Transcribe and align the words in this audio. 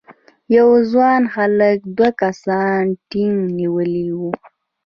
یو 0.57 0.69
ځوان 0.91 1.21
هلک 1.35 1.79
دوه 1.97 2.09
کسانو 2.21 2.97
ټینک 3.09 3.37
نیولی 3.59 4.07
و. 4.19 4.21